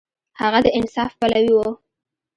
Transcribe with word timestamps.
هغه 0.39 0.59
د 0.65 0.67
انصاف 0.77 1.11
پلوی 1.19 1.49
و. 1.55 1.59